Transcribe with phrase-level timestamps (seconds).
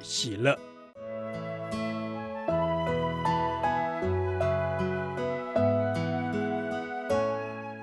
[0.00, 0.58] 喜乐。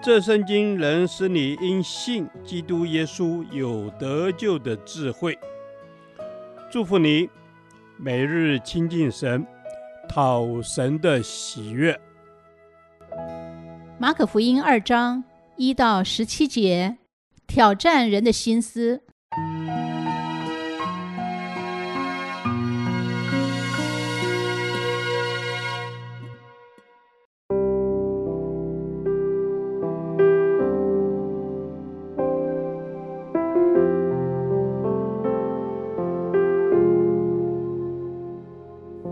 [0.02, 5.38] 这圣经能使你因信基督耶稣有得救的智慧。
[6.72, 7.30] 祝福你，
[7.98, 9.46] 每日亲近神，
[10.08, 11.99] 讨神的喜悦。
[13.99, 15.26] 马可福音二章
[15.58, 16.98] 一到十七节，
[17.46, 19.02] 挑战人的心思。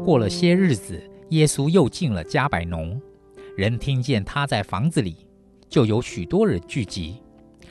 [0.06, 3.02] 过了些日子，耶稣又进了加百农。
[3.58, 5.26] 人听见他在房子里，
[5.68, 7.24] 就有许多人聚集，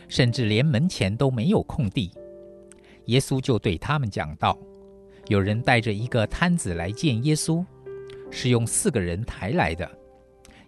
[0.08, 2.10] 甚至连门前都没有空地。
[3.04, 4.58] 耶稣就对他们讲道：
[5.28, 7.64] 有人带着一个瘫子来见耶稣，
[8.32, 9.88] 是用四个人抬来的，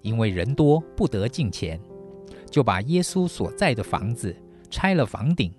[0.03, 1.81] 因为人多不得进前，
[2.49, 4.33] 就把耶稣所在的房子
[4.71, 5.53] 拆了房顶，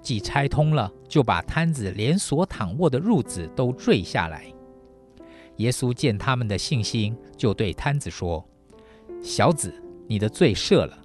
[0.00, 4.46] 既拆通了，就把瘫子连所躺卧的褥子都坠下来。
[5.58, 8.44] 耶稣见他们的信心，就对瘫子说
[9.22, 9.72] ：“小子，
[10.08, 10.98] 你的罪赦了。”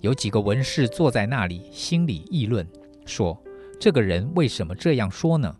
[0.00, 2.66] 有几个文士坐在那里，心里议论，
[3.04, 3.36] 说
[3.80, 5.54] ：“这个人为什么这样说呢？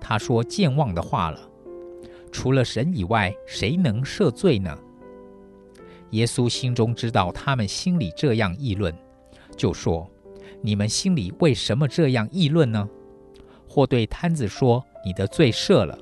[0.00, 1.50] 他说健忘的话了。
[2.30, 4.76] 除了神以外，谁能赦罪呢？”
[6.10, 8.94] 耶稣心中知道他们心里这样议论，
[9.56, 10.08] 就说
[10.62, 12.88] ：“你们心里为什么这样议论呢？”
[13.68, 15.98] 或对瘫子说：“你的罪赦了。”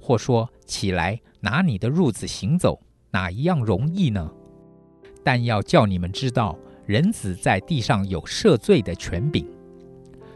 [0.00, 2.78] 或说：“起来，拿你的褥子行走，
[3.10, 4.30] 哪一样容易呢？
[5.24, 6.56] 但要叫你们知道，
[6.86, 9.44] 人子在地上有赦罪的权柄。”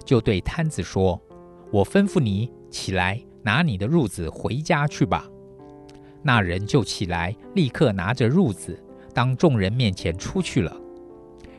[0.05, 1.21] 就对摊子说
[1.71, 5.29] ：“我吩咐你起来，拿你的褥子回家去吧。”
[6.25, 8.83] 那人就起来，立刻拿着褥子，
[9.15, 10.75] 当众人面前出去了，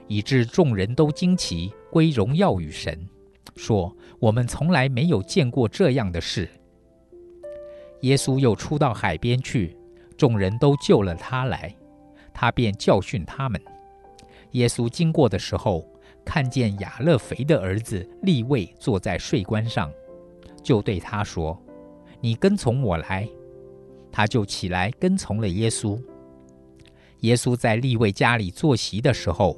[0.08, 3.08] 以致众人都惊奇，归荣耀与神，
[3.56, 6.50] 说：“我们从来没有见过这样的事。”
[8.04, 9.76] 耶稣又出到海边去，
[10.18, 11.74] 众人都救了他来，
[12.34, 13.62] 他便教训他们。
[14.52, 15.88] 耶稣经过的时候，
[16.26, 19.90] 看见亚勒腓的儿子利未坐在税关上，
[20.62, 21.58] 就对他说
[22.20, 23.28] ：“你跟从我来。”
[24.12, 26.00] 他就起来跟从了耶稣。
[27.22, 29.58] 耶稣在利未家里坐席的时候，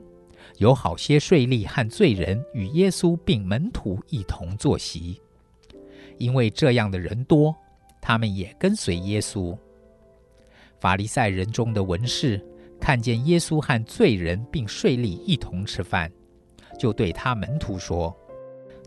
[0.60, 5.20] 有好些税吏和罪人与耶稣并门徒一同坐席，
[6.20, 7.56] 因为这样的人多。
[8.08, 9.58] 他们也跟随耶稣。
[10.80, 12.40] 法利赛人中的文士
[12.80, 16.12] 看见耶稣和罪人并税吏一同吃饭，
[16.78, 18.16] 就对他门徒说：“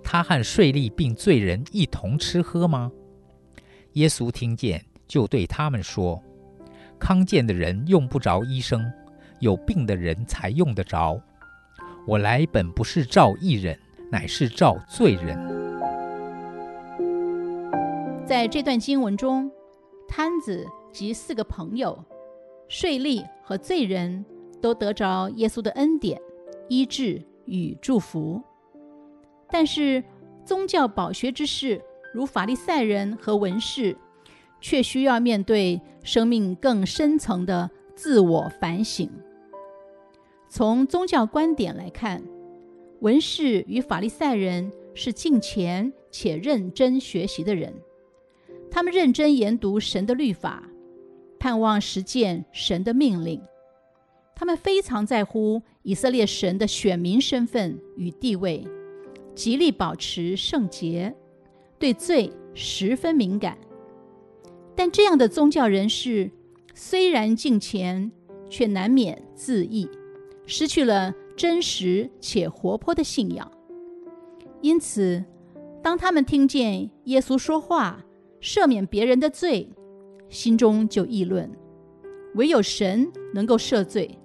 [0.05, 2.93] 他和税吏并罪人一同吃喝吗？”
[3.95, 6.23] 耶稣听见，就对他们说
[6.97, 8.89] ：“康健的人用不着医生，
[9.41, 11.21] 有病的人才用得着。
[12.06, 13.77] 我来本不是召义人，
[14.12, 15.37] 乃是召罪人。”
[18.28, 19.50] 在这段经文中，
[20.06, 22.05] 瘫子及四个朋友、
[22.69, 24.22] 税吏和罪人
[24.61, 26.21] 都得着耶稣的恩典、
[26.69, 28.43] 医治与祝福。
[29.50, 30.05] 但是，
[30.44, 31.81] 宗教饱学之士
[32.12, 33.97] 如法利赛人和文士，
[34.61, 39.11] 却需要面对生命更深层的自我反省。
[40.50, 42.22] 从宗教观点来看，
[43.00, 47.72] 文士与法利赛人是敬虔且认真学习的人。
[48.70, 50.62] 他们认真研读神的律法，
[51.38, 53.41] 盼望实践神的命令。
[54.35, 58.65] 他们非常在乎以色列神的选民身份与地位，
[59.35, 61.15] 极力保持圣洁，
[61.79, 63.59] 对罪十分敏感。
[64.76, 66.31] 但这样的宗教人士
[66.73, 68.12] 虽然敬虔，
[68.49, 69.88] 却难免自义，
[70.47, 73.50] 失去了真实且活泼的信仰。
[74.61, 75.25] 因此，
[75.82, 78.05] 当他们听见耶稣说话，
[78.40, 79.70] 赦免别人的罪，
[80.29, 81.50] 心中就议论：
[82.35, 84.19] 唯有神能够赦罪。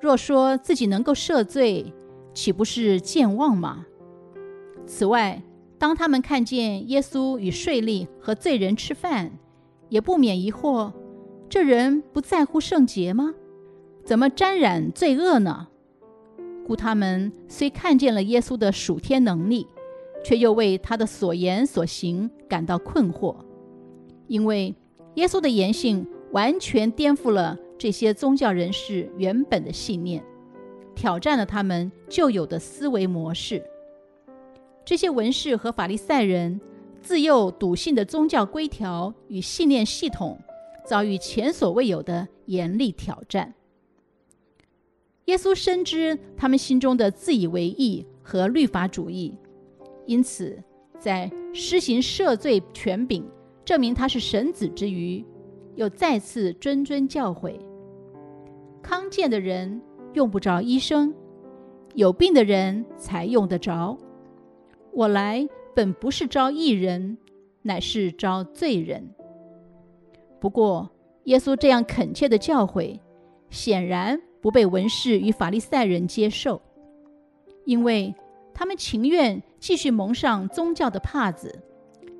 [0.00, 1.92] 若说自己能够赦罪，
[2.34, 3.86] 岂不是健忘吗？
[4.84, 5.42] 此外，
[5.78, 9.38] 当他们看见耶稣与税吏和罪人吃饭，
[9.88, 10.92] 也不免疑惑：
[11.48, 13.34] 这人不在乎圣洁吗？
[14.04, 15.68] 怎么沾染罪恶呢？
[16.66, 19.66] 故他们虽看见了耶稣的属天能力，
[20.24, 23.36] 却又为他的所言所行感到困惑，
[24.28, 24.74] 因为
[25.14, 30.24] 耶稣的言行完全颠覆了这些宗教人士原本的信念，
[30.94, 33.62] 挑战了他们旧有的思维模式。
[34.84, 36.60] 这些文士和法利赛人
[37.00, 40.38] 自幼笃信的宗教规条与信念系统，
[40.86, 43.54] 遭遇前所未有的严厉挑战。
[45.26, 49.32] 耶稣深知他们心中的自以为义和律法主义，
[50.06, 50.58] 因此
[50.98, 53.24] 在施行赦罪权柄，
[53.64, 55.24] 证明他是神子之余，
[55.74, 57.58] 又再次谆谆教诲：
[58.82, 59.80] 康健的人
[60.14, 61.14] 用不着医生，
[61.94, 63.96] 有病的人才用得着。
[64.92, 67.16] 我来本不是招义人，
[67.62, 69.14] 乃是招罪人。
[70.40, 70.90] 不过，
[71.24, 72.98] 耶稣这样恳切的教诲，
[73.48, 76.60] 显然，不被文士与法利赛人接受，
[77.64, 78.14] 因为
[78.54, 81.62] 他们情愿继续蒙上宗教的帕子，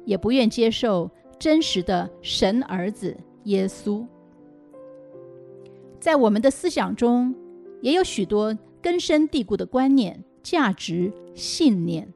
[0.04, 4.06] 也不愿接受真实的神儿子耶稣。
[6.00, 7.34] 在我们的思想中，
[7.80, 12.12] 也有许多根深蒂固的观念、价值、信念，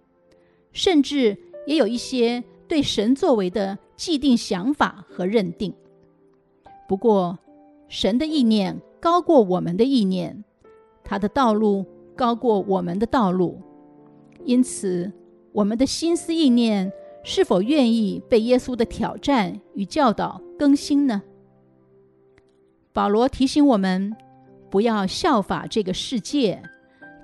[0.73, 1.37] 甚至
[1.67, 5.73] 也有一些对神作为的既定想法和认定。
[6.89, 7.39] 不过，
[7.89, 8.81] 神的意念。
[8.99, 10.43] 高过我们的意念，
[11.05, 11.87] 他的道路
[12.17, 13.61] 高过我们的道路，
[14.47, 15.13] 因此，
[15.53, 16.93] 我们的心思意念
[17.25, 21.21] 是否愿意被耶稣的挑战与教导更新呢？
[22.93, 24.17] 保罗提醒我们，
[24.71, 26.63] 不要效法这个世界，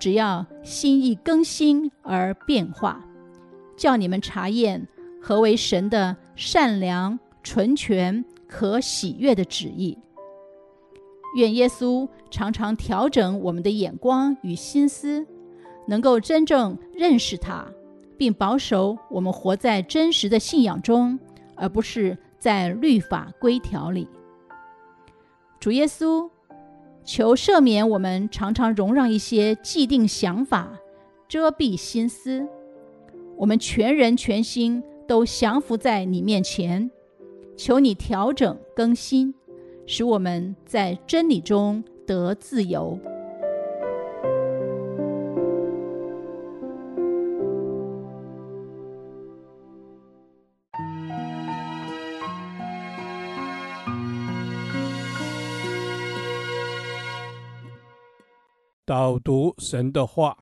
[0.01, 3.07] 只要心意更新而变化，
[3.77, 4.89] 叫你们查验
[5.21, 9.97] 何为神的善良、纯全、可喜悦的旨意。
[11.37, 15.27] 愿耶稣常常调整我们的眼光与心思，
[15.87, 17.67] 能够真正认识他，
[18.17, 21.19] 并保守我们活在真实的信仰中，
[21.55, 24.09] 而不是在律法规条里。
[25.61, 26.29] 主耶稣，
[27.05, 30.79] 求赦免我们常常容让一些既定想法
[31.29, 32.47] 遮蔽心思，
[33.37, 36.91] 我们全人全心都降服在你面前，
[37.57, 39.35] 求你调整更新。
[39.85, 42.97] 使我们在真理中得自由。
[58.93, 60.37] 导读神的话，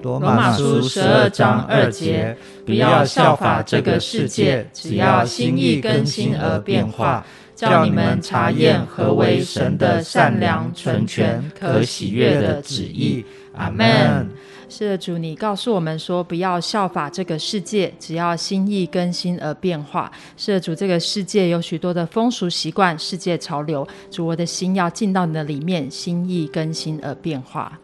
[0.00, 7.26] 罗马书十二章二节，不要效法这个世界，只要心意更新而变化。
[7.56, 13.24] 叫你们查验何为神的善良、纯全、可喜悦的旨意。
[13.56, 14.28] 阿门。
[14.68, 20.10] 是的，主，你告诉我们说，不要效法这个世界，只要心意更新而变化。
[20.36, 27.78] 是的，主，这个世界有许多的风俗习惯、世界潮流，主，我的心要进到你的里面，心意更新而变化。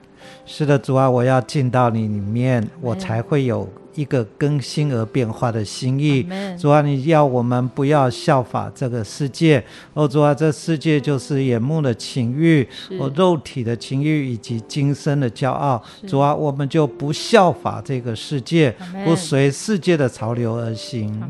[0.45, 3.69] 是的，主啊，我要进到你里面，我才会有。
[3.95, 6.27] 一个更新而变化的心意，
[6.59, 9.63] 主啊，你要我们不要效法这个世界。
[9.95, 12.67] 哦，主啊，这世界就是眼目的情欲，
[12.99, 15.83] 哦，肉体的情欲以及今生的骄傲。
[16.07, 21.23] 主啊，我们就不效法这个世界，不随世界的潮流而行。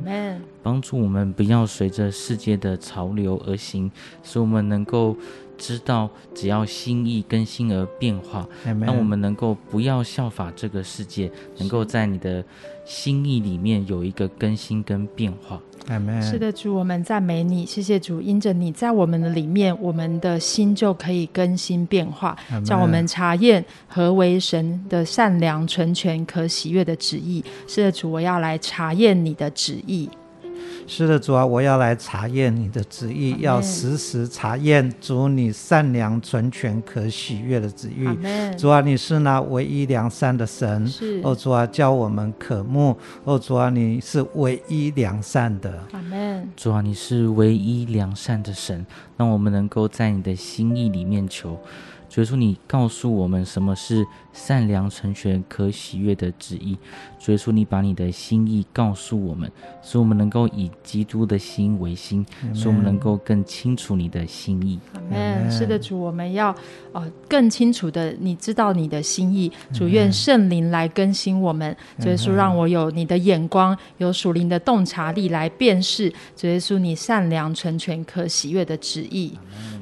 [0.62, 3.90] 帮助我们不要随着世界的潮流而行，
[4.22, 5.16] 使我们能够。
[5.62, 8.44] 知道，只要心意更新而变化，
[8.80, 12.44] 让我们能够不要效法这个世界，能够在你的
[12.84, 15.60] 心意里面有一个更新跟变化。
[16.20, 27.44] 是的，主，我们赞美你，谢谢主，因着你在我们的里面，我们的心就可以更新变化，叫我们查验何为神的善良、纯全、可喜悦的旨意。
[27.68, 30.08] 是的，主，我要来查验你的旨意。
[30.86, 38.06] 是的，主啊，我要来查验你的旨意，要时时查验主你善良、纯全、可喜悦的旨意。
[38.56, 40.86] 主啊，你是那唯一良善的神。
[40.86, 41.20] 是。
[41.24, 42.96] 哦，主啊，叫我们渴慕。
[43.24, 45.82] 哦，主啊，你是唯一良善的。
[45.92, 46.48] 阿门。
[46.56, 48.84] 主啊，你是唯一良善的神，
[49.16, 51.58] 让我们能够在你的心意里面求。
[52.12, 56.76] 主耶稣，你告诉我们什么是善良、成全、可喜悦的旨意。
[57.18, 59.50] 主耶稣，你把你的心意告诉我们，
[59.80, 64.78] 使我们能够以基督的心为心，使我们能够更清楚你的心意。
[64.92, 65.50] 阿门。
[65.50, 66.54] 是的，主，我们要
[66.92, 69.50] 呃更清楚的，你知道你的心意。
[69.72, 71.74] 主，愿圣灵来更新我们。
[71.98, 76.12] 主耶稣，让我有你的眼光，有属灵的洞察力来辨识。
[76.36, 79.32] 主耶稣，你善良、成全、可喜悦的旨意。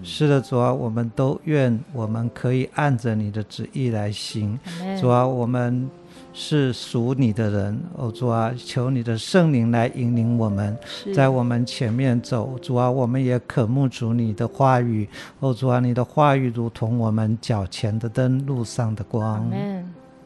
[0.05, 4.59] 是的，主啊，我们都愿我们可以按着你的旨意来行。
[5.01, 5.89] 主啊，我们
[6.33, 10.77] 是属你的人，哦，主啊，求你的圣灵来引领我们，
[11.15, 12.59] 在我们前面走。
[12.61, 15.09] 主啊，我们也渴慕主你的话语，
[15.41, 19.51] 哦，主啊，你的话语如同我们脚前的灯，路上的光。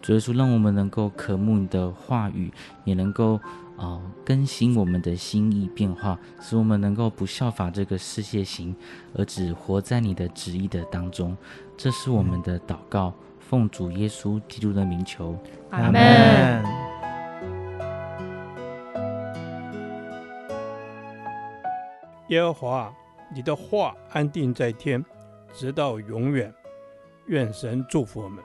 [0.03, 2.53] 主耶稣，让我们能够渴慕你的话语，
[2.85, 3.41] 也能够。
[3.77, 8.73] 哦，更新我们的心意变化，使我们能够不效法这个世界行，
[9.15, 11.37] 而只活在你的旨意的当中。
[11.77, 15.37] 这是我们的祷告，奉主耶稣基督的名求，
[15.71, 16.65] 阿门。
[22.29, 22.95] 耶和华，
[23.35, 25.05] 你的话安定在天，
[25.53, 26.53] 直到永远。
[27.27, 28.43] 愿神祝福我们。